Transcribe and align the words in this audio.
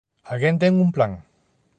Alguén 0.31 0.55
ten 0.61 0.73
un 0.83 0.89
plan? 0.95 1.11